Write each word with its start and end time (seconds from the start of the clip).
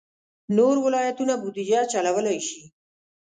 نور 0.55 0.75
ولایتونه 0.85 1.33
بودجه 1.43 1.79
چلولای 1.91 2.39
شي. 2.47 2.61